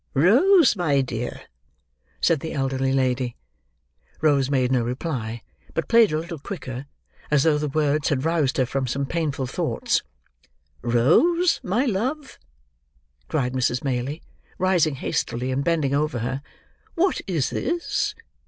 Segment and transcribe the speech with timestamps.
[0.15, 1.41] "Rose, my dear!"
[2.19, 3.35] said the elder lady.
[4.19, 5.43] Rose made no reply,
[5.75, 6.87] but played a little quicker,
[7.29, 10.01] as though the words had roused her from some painful thoughts.
[10.81, 12.39] "Rose, my love!"
[13.27, 13.83] cried Mrs.
[13.83, 14.23] Maylie,
[14.57, 16.41] rising hastily, and bending over her.
[16.95, 18.15] "What is this?